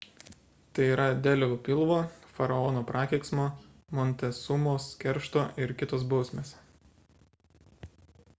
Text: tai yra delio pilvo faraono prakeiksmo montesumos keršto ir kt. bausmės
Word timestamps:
tai 0.77 0.85
yra 0.93 1.03
delio 1.25 1.49
pilvo 1.67 1.97
faraono 2.37 2.81
prakeiksmo 2.87 3.45
montesumos 3.99 4.89
keršto 5.05 5.45
ir 5.67 5.77
kt. 5.83 5.97
bausmės 6.15 6.57